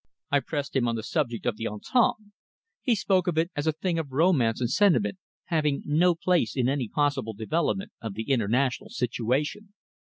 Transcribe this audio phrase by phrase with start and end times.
[0.31, 2.31] I pressed him on the subject of the entente.
[2.81, 6.67] He spoke of it as a thing of romance and sentiment, having no place in
[6.67, 9.75] any possible development of the international situation.